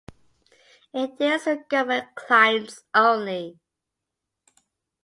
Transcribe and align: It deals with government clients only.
It 0.95 1.19
deals 1.19 1.45
with 1.45 1.69
government 1.69 2.15
clients 2.15 2.83
only. 2.91 3.59